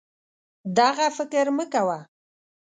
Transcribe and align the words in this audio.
دغه 0.77 1.05
فکر 1.17 1.45
مه 1.57 1.65
کوه 1.73 1.99